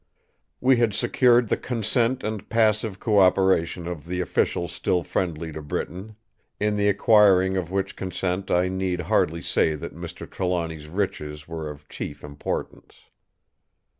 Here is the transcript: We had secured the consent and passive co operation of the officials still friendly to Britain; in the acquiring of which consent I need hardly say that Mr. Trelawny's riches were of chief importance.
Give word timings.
We 0.59 0.77
had 0.77 0.95
secured 0.95 1.47
the 1.49 1.57
consent 1.57 2.23
and 2.23 2.49
passive 2.49 2.99
co 2.99 3.19
operation 3.19 3.85
of 3.87 4.07
the 4.07 4.19
officials 4.19 4.71
still 4.71 5.03
friendly 5.03 5.51
to 5.51 5.61
Britain; 5.61 6.15
in 6.59 6.75
the 6.75 6.89
acquiring 6.89 7.55
of 7.55 7.69
which 7.69 7.95
consent 7.95 8.49
I 8.49 8.67
need 8.67 9.01
hardly 9.01 9.43
say 9.43 9.75
that 9.75 9.93
Mr. 9.95 10.27
Trelawny's 10.27 10.87
riches 10.87 11.47
were 11.47 11.69
of 11.69 11.87
chief 11.87 12.23
importance. 12.23 12.95